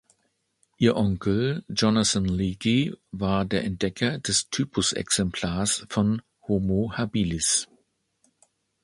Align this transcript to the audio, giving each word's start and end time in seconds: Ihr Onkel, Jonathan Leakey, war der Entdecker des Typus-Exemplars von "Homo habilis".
Ihr 0.79 0.95
Onkel, 0.97 1.63
Jonathan 1.69 2.25
Leakey, 2.25 2.95
war 3.11 3.45
der 3.45 3.63
Entdecker 3.63 4.17
des 4.17 4.49
Typus-Exemplars 4.49 5.85
von 5.89 6.23
"Homo 6.47 6.93
habilis". 6.97 7.67